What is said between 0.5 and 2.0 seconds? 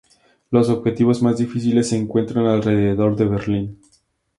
objetivos más difíciles se